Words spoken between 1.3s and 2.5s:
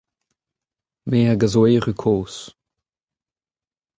a zo erru kozh…